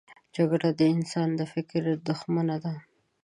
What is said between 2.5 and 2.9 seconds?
ده